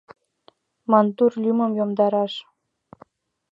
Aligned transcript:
Мандур 0.89 1.31
лӱмым 1.43 1.71
йомдараш?.. 1.79 2.33